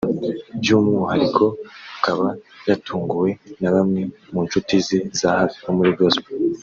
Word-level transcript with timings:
by’umwuhariko 0.59 1.45
akaba 1.97 2.27
yatunguwe 2.69 3.29
na 3.61 3.69
bamwe 3.75 4.01
mu 4.31 4.39
nshuti 4.45 4.73
ze 4.85 4.97
za 5.19 5.29
hafi 5.39 5.57
bo 5.63 5.71
muri 5.77 5.91
Gospel 5.99 6.39